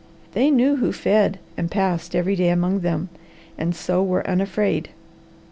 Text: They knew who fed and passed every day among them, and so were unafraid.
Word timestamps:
They 0.33 0.49
knew 0.49 0.77
who 0.77 0.91
fed 0.91 1.37
and 1.55 1.69
passed 1.69 2.15
every 2.15 2.35
day 2.35 2.49
among 2.49 2.79
them, 2.79 3.09
and 3.55 3.75
so 3.75 4.01
were 4.01 4.27
unafraid. 4.27 4.89